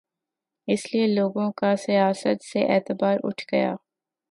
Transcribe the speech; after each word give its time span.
اس 0.67 0.81
لیے 0.93 1.07
لوگوں 1.07 1.51
کا 1.51 1.75
سیاست 1.85 2.43
سے 2.43 2.65
اعتبار 2.75 3.17
اٹھ 3.23 3.45
گیا۔ 3.51 3.73